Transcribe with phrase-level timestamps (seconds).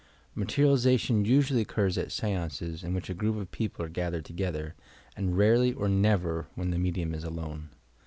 [0.33, 4.73] Materialization usually occurs at seances in which a group of people are gathered together,
[5.15, 7.69] and rarely or never when the medium is alone.